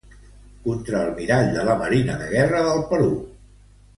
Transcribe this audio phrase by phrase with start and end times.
[0.63, 3.13] Contraalmirall de la Marina de Guerra del Perú.